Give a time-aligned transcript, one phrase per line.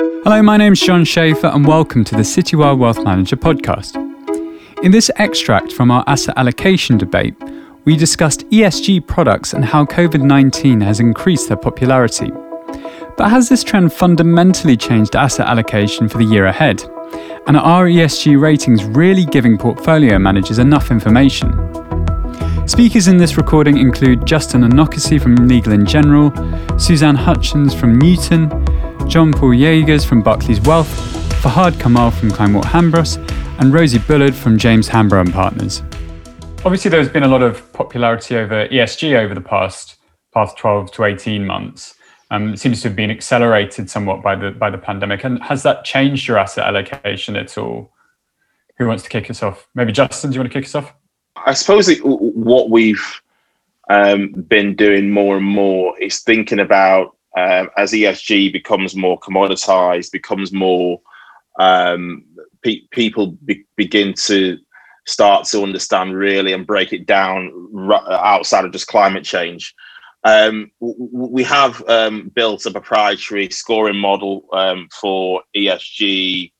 [0.00, 3.96] Hello, my name is Sean Schaefer, and welcome to the Citywire Wealth Manager podcast.
[4.84, 7.34] In this extract from our asset allocation debate,
[7.84, 12.30] we discussed ESG products and how COVID 19 has increased their popularity.
[13.16, 16.80] But has this trend fundamentally changed asset allocation for the year ahead?
[17.48, 21.50] And are ESG ratings really giving portfolio managers enough information?
[22.68, 26.30] Speakers in this recording include Justin Onuekwusi from Legal & General,
[26.78, 28.48] Suzanne Hutchins from Newton,
[29.08, 30.86] Jean Paul Jaegers from Barclays Wealth,
[31.42, 33.16] Fahad Kamal from Kleinwort Hambros,
[33.58, 35.82] and Rosie Bullard from James Hambro and Partners.
[36.62, 39.96] Obviously, there's been a lot of popularity over ESG over the past
[40.34, 41.94] past 12 to 18 months.
[42.30, 45.24] Um, it seems to have been accelerated somewhat by the by the pandemic.
[45.24, 47.90] And has that changed your asset allocation at all?
[48.76, 49.66] Who wants to kick us off?
[49.74, 50.92] Maybe Justin, do you want to kick us off?
[51.34, 53.22] I suppose it, what we've
[53.88, 60.10] um, been doing more and more is thinking about um, as ESG becomes more commoditized,
[60.10, 61.00] becomes more
[61.60, 62.24] um,
[62.62, 64.58] pe- people be- begin to
[65.06, 69.74] start to understand really and break it down r- outside of just climate change.
[70.24, 76.52] Um, we have um, built a proprietary scoring model um, for ESG,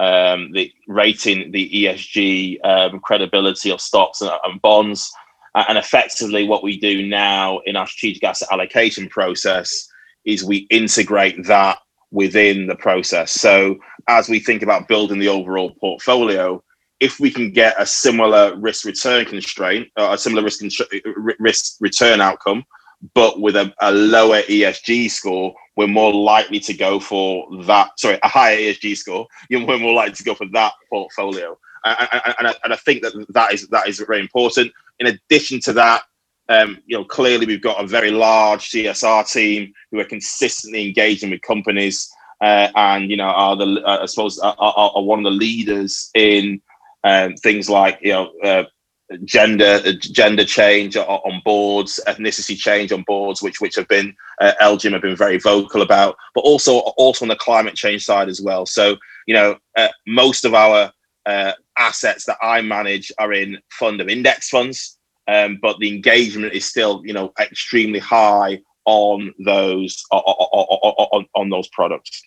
[0.00, 5.12] um, the rating the ESG credibility of stocks and, and bonds.
[5.54, 9.91] And effectively, what we do now in our strategic asset allocation process
[10.24, 11.78] is we integrate that
[12.10, 13.32] within the process.
[13.32, 13.78] So
[14.08, 16.62] as we think about building the overall portfolio,
[17.00, 20.62] if we can get a similar risk return constraint, uh, a similar risk
[21.40, 22.64] risk return outcome,
[23.14, 27.98] but with a, a, lower ESG score, we're more likely to go for that.
[27.98, 29.26] Sorry, a higher ESG score.
[29.50, 33.02] We're more likely to go for that portfolio, and, and, and, I, and I think
[33.02, 34.70] that that is that is very important.
[35.00, 36.02] In addition to that,
[36.48, 41.30] um, you know, clearly we've got a very large CSR team who are consistently engaging
[41.30, 45.20] with companies, uh, and you know, are the uh, I suppose are, are, are, one
[45.20, 46.60] of the leaders in
[47.04, 48.32] um, things like you know.
[48.42, 48.64] Uh,
[49.24, 54.92] gender gender change on boards ethnicity change on boards which which have been uh, LGIM
[54.92, 58.64] have been very vocal about but also also on the climate change side as well
[58.64, 60.90] so you know uh, most of our
[61.26, 64.96] uh, assets that I manage are in fund of index funds
[65.28, 71.48] um, but the engagement is still you know extremely high on those on, on, on
[71.50, 72.22] those products.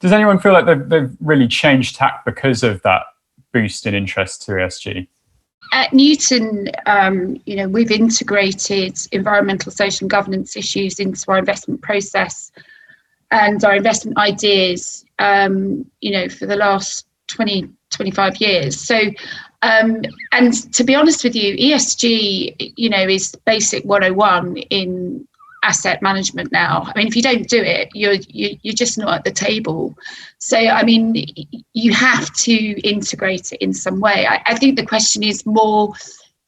[0.00, 3.02] Does anyone feel like they've, they've really changed tack because of that
[3.52, 5.06] boost in interest to ESG?
[5.72, 11.82] At Newton, um, you know, we've integrated environmental, social, and governance issues into our investment
[11.82, 12.50] process
[13.30, 18.78] and our investment ideas, um, you know, for the last 20, 25 years.
[18.78, 19.00] So
[19.62, 20.02] um,
[20.32, 25.26] and to be honest with you, ESG, you know, is basic 101 in
[25.62, 26.84] asset management now.
[26.86, 29.96] I mean, if you don't do it, you're you, you're just not at the table.
[30.38, 31.24] So, I mean,
[31.72, 34.26] you have to integrate it in some way.
[34.26, 35.94] I, I think the question is more,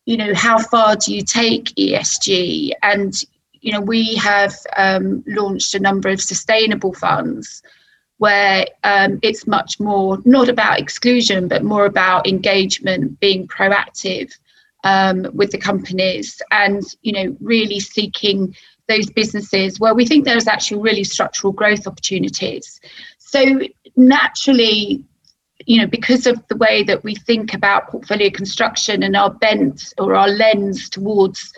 [0.06, 2.72] you know, how far do you take ESG?
[2.82, 3.14] And
[3.60, 7.62] you know, we have um, launched a number of sustainable funds
[8.19, 14.32] where um, it's much more not about exclusion, but more about engagement, being proactive
[14.84, 18.54] um, with the companies, and you know, really seeking
[18.88, 22.80] those businesses where we think there's actually really structural growth opportunities.
[23.19, 23.60] So
[23.97, 25.02] naturally,
[25.66, 29.94] you know, because of the way that we think about portfolio construction and our bent
[29.98, 31.52] or our lens towards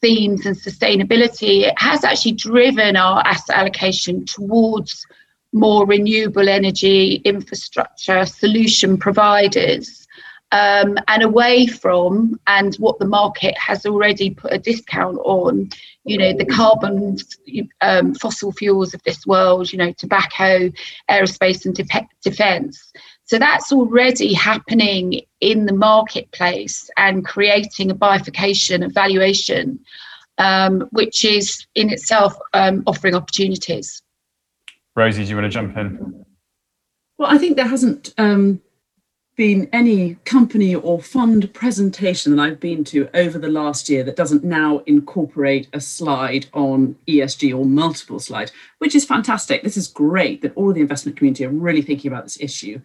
[0.00, 5.06] themes and sustainability, it has actually driven our asset allocation towards
[5.52, 10.06] more renewable energy infrastructure solution providers
[10.52, 15.70] um, and away from and what the market has already put a discount on
[16.04, 17.16] you know the carbon
[17.80, 20.70] um, fossil fuels of this world you know tobacco
[21.10, 22.92] aerospace and de- defense.
[23.24, 29.80] So that's already happening in the marketplace and creating a bifurcation of valuation
[30.38, 34.02] um, which is in itself um, offering opportunities
[34.94, 36.24] Rosie, do you want to jump in?
[37.18, 38.60] Well, I think there hasn't um,
[39.36, 44.16] been any company or fund presentation that I've been to over the last year that
[44.16, 49.62] doesn't now incorporate a slide on ESG or multiple slides, which is fantastic.
[49.62, 52.80] This is great that all of the investment community are really thinking about this issue.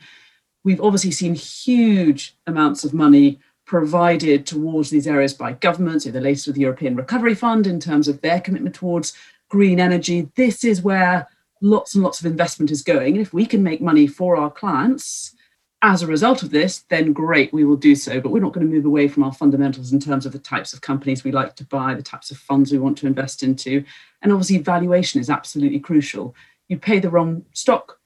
[0.64, 6.48] We've obviously seen huge amounts of money provided towards these areas by governments, the latest
[6.48, 9.14] with the European Recovery Fund in terms of their commitment towards
[9.50, 10.30] green energy.
[10.36, 11.28] This is where
[11.62, 13.14] lots and lots of investment is going.
[13.14, 15.36] And if we can make money for our clients
[15.82, 18.20] as a result of this, then great, we will do so.
[18.20, 20.74] But we're not going to move away from our fundamentals in terms of the types
[20.74, 23.84] of companies we like to buy, the types of funds we want to invest into.
[24.22, 26.36] And obviously, valuation is absolutely crucial.
[26.68, 27.98] You pay the wrong stock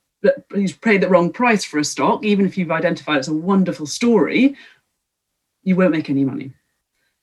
[0.56, 3.86] you've paid the wrong price for a stock, even if you've identified it's a wonderful
[3.86, 4.56] story,
[5.64, 6.54] you won't make any money.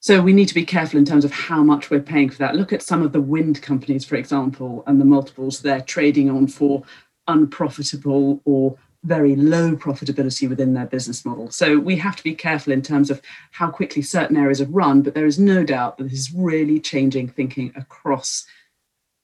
[0.00, 2.54] So we need to be careful in terms of how much we're paying for that.
[2.54, 6.46] Look at some of the wind companies, for example, and the multiples they're trading on
[6.46, 6.84] for
[7.26, 11.50] unprofitable or very low profitability within their business model.
[11.50, 13.20] So we have to be careful in terms of
[13.52, 16.80] how quickly certain areas have run, but there is no doubt that this is really
[16.80, 18.46] changing thinking across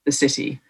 [0.07, 0.61] the city.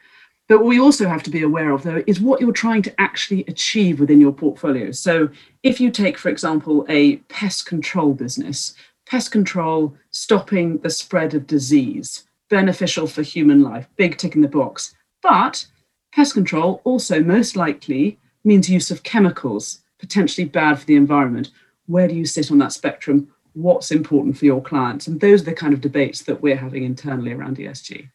[0.48, 3.00] But what we also have to be aware of, though, is what you're trying to
[3.00, 4.90] actually achieve within your portfolio.
[4.90, 5.30] So,
[5.62, 8.74] if you take, for example, a pest control business,
[9.06, 14.48] pest control stopping the spread of disease, beneficial for human life, big tick in the
[14.48, 14.94] box.
[15.22, 15.66] But
[16.12, 21.50] pest control also most likely means use of chemicals, potentially bad for the environment.
[21.86, 23.28] Where do you sit on that spectrum?
[23.54, 25.06] What's important for your clients?
[25.06, 28.10] And those are the kind of debates that we're having internally around ESG.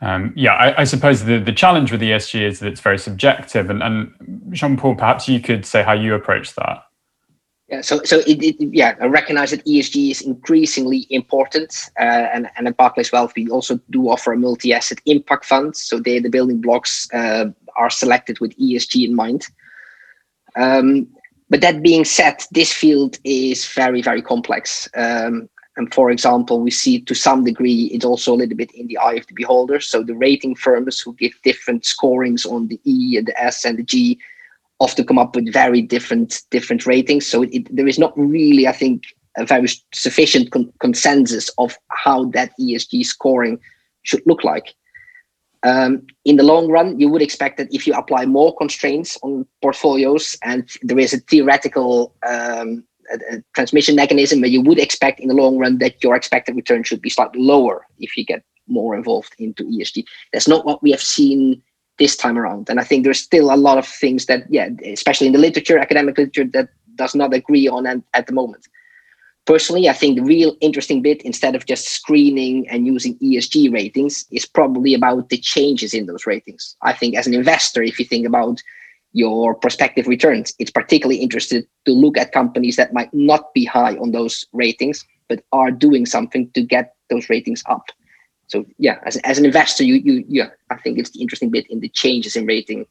[0.00, 3.70] Um, yeah, I, I, suppose the, the challenge with ESG is that it's very subjective.
[3.70, 4.12] And, and
[4.50, 6.82] Jean Paul, perhaps you could say how you approach that.
[7.68, 12.48] Yeah, so so it, it, yeah, I recognize that ESG is increasingly important, uh, and
[12.56, 15.74] and at Barclays Wealth we also do offer a multi-asset impact fund.
[15.74, 17.46] So they the building blocks uh,
[17.76, 19.46] are selected with ESG in mind.
[20.54, 21.08] Um,
[21.50, 24.88] but that being said, this field is very very complex.
[24.94, 28.86] Um, and for example, we see to some degree it's also a little bit in
[28.86, 29.80] the eye of the beholder.
[29.80, 33.76] So the rating firms who give different scorings on the E and the S and
[33.76, 34.20] the G
[34.78, 37.26] often come up with very different different ratings.
[37.26, 39.02] So it, there is not really, I think,
[39.36, 43.58] a very sufficient con- consensus of how that ESG scoring
[44.02, 44.74] should look like.
[45.62, 49.46] Um, in the long run, you would expect that if you apply more constraints on
[49.62, 55.20] portfolios and there is a theoretical um, a, a transmission mechanism where you would expect
[55.20, 58.42] in the long run that your expected return should be slightly lower if you get
[58.68, 60.04] more involved into ESG.
[60.32, 61.62] That's not what we have seen
[61.98, 62.68] this time around.
[62.68, 65.78] And I think there's still a lot of things that, yeah, especially in the literature,
[65.78, 68.66] academic literature, that does not agree on at, at the moment.
[69.46, 74.24] Personally, I think the real interesting bit, instead of just screening and using ESG ratings,
[74.32, 76.76] is probably about the changes in those ratings.
[76.82, 78.60] I think as an investor, if you think about
[79.16, 80.54] your prospective returns.
[80.58, 85.02] It's particularly interested to look at companies that might not be high on those ratings,
[85.28, 87.86] but are doing something to get those ratings up.
[88.48, 91.66] So yeah, as, as an investor, you you yeah, I think it's the interesting bit
[91.68, 92.86] in the changes in rating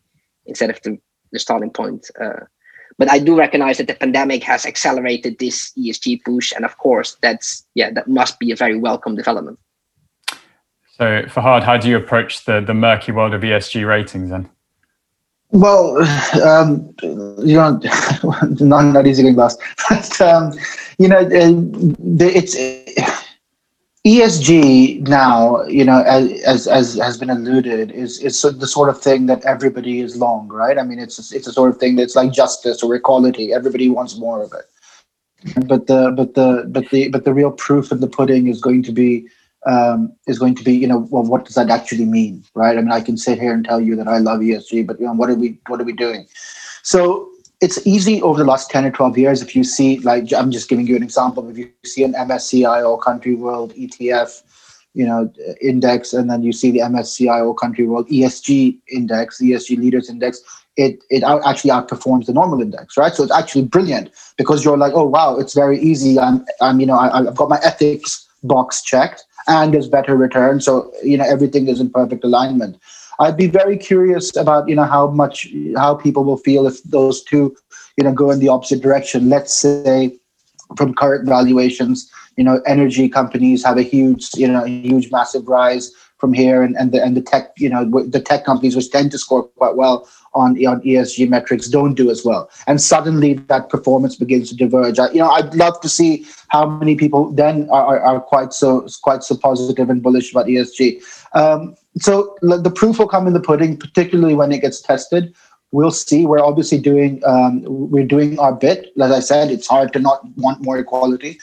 [0.45, 0.99] instead of the,
[1.31, 2.09] the starting point.
[2.21, 2.45] Uh,
[2.97, 7.17] but I do recognize that the pandemic has accelerated this ESG push, and of course,
[7.21, 9.59] that's yeah, that must be a very welcome development.
[10.97, 14.49] So, Fahad, how do you approach the the murky world of ESG ratings then?
[15.51, 15.97] Well,
[16.43, 16.93] um,
[17.45, 17.79] you know,
[18.59, 19.61] not, not easy going last.
[19.89, 20.53] But, um,
[20.97, 22.55] you know, it's
[24.05, 29.25] ESG now, you know, as, as has been alluded, is, is the sort of thing
[29.25, 30.77] that everybody is long, right?
[30.77, 33.51] I mean, it's, it's a sort of thing that's like justice or equality.
[33.51, 34.65] Everybody wants more of it.
[35.65, 38.83] But the, but the, but the, but the real proof in the pudding is going
[38.83, 39.27] to be
[39.65, 42.77] um, is going to be, you know, well, what does that actually mean, right?
[42.77, 45.07] I mean, I can sit here and tell you that I love ESG, but you
[45.07, 46.27] know, what are we, what are we doing?
[46.83, 47.31] So
[47.65, 49.41] it's easy over the last 10 or 12 years.
[49.41, 51.49] If you see, like, I'm just giving you an example.
[51.49, 54.43] If you see an MSCI All Country World ETF,
[54.93, 59.79] you know, index, and then you see the MSCI All Country World ESG index, ESG
[59.79, 60.41] Leaders Index,
[60.77, 63.13] it it actually outperforms the normal index, right?
[63.13, 66.19] So it's actually brilliant because you're like, oh wow, it's very easy.
[66.19, 70.61] I'm, I'm, you know, I, I've got my ethics box checked and there's better return.
[70.61, 72.77] So you know everything is in perfect alignment.
[73.19, 77.23] I'd be very curious about you know how much how people will feel if those
[77.23, 77.55] two
[77.97, 79.29] you know go in the opposite direction.
[79.29, 80.17] Let's say
[80.77, 85.91] from current valuations, you know, energy companies have a huge you know huge massive rise
[86.17, 89.11] from here, and and the and the tech you know the tech companies which tend
[89.11, 93.69] to score quite well on on ESG metrics don't do as well, and suddenly that
[93.69, 94.99] performance begins to diverge.
[94.99, 98.87] I, you know, I'd love to see how many people then are, are quite so
[99.01, 101.01] quite so positive and bullish about ESG.
[101.33, 105.33] Um, so the proof will come in the pudding, particularly when it gets tested.
[105.71, 106.25] We'll see.
[106.25, 108.91] We're obviously doing um, we're doing our bit.
[109.01, 111.39] As I said, it's hard to not want more equality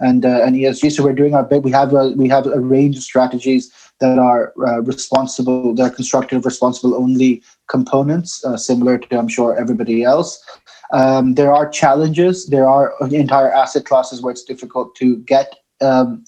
[0.00, 0.92] and uh, and ESG.
[0.92, 1.62] So we're doing our bit.
[1.62, 5.94] We have a we have a range of strategies that are uh, responsible, that are
[5.94, 10.42] constructive, responsible only components, uh, similar to I'm sure everybody else.
[10.92, 12.46] Um, there are challenges.
[12.46, 16.24] There are entire asset classes where it's difficult to get um,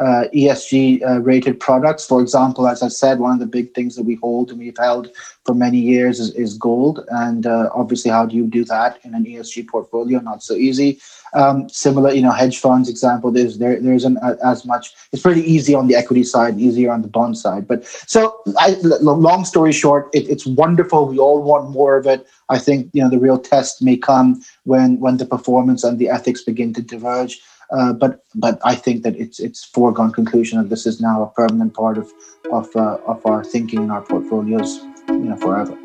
[0.00, 2.06] uh, ESG uh, rated products.
[2.06, 4.76] For example, as I said, one of the big things that we hold and we've
[4.76, 5.10] held
[5.44, 7.06] for many years is, is gold.
[7.08, 10.20] And uh, obviously, how do you do that in an ESG portfolio?
[10.20, 11.00] Not so easy.
[11.34, 13.30] Um, similar, you know, hedge funds example.
[13.30, 14.94] There's there there isn't as much.
[15.12, 17.66] It's pretty easy on the equity side, easier on the bond side.
[17.66, 21.08] But so, I, long story short, it, it's wonderful.
[21.08, 22.26] We all want more of it.
[22.48, 26.08] I think you know the real test may come when when the performance and the
[26.08, 27.40] ethics begin to diverge.
[27.70, 31.30] Uh, but but I think that it's it's foregone conclusion that this is now a
[31.30, 32.12] permanent part of
[32.52, 35.76] of uh, of our thinking and our portfolios, you know, forever.